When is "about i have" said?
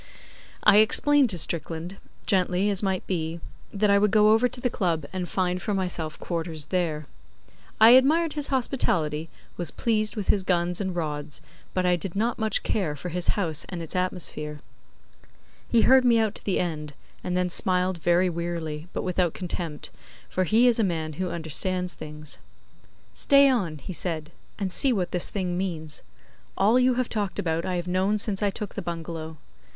27.37-27.87